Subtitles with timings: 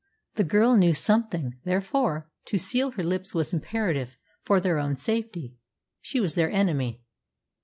[0.33, 5.57] The girl knew something; therefore, to seal her lips was imperative for their own safety.
[6.01, 7.03] She was their enemy.